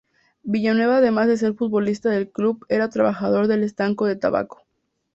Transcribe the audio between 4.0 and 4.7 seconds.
de Tabaco.